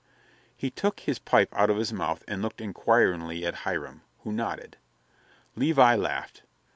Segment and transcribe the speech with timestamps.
[0.57, 4.77] He took his pipe out of his mouth and looked inquiringly at Hiram, who nodded.
[5.55, 6.41] Levi laughed.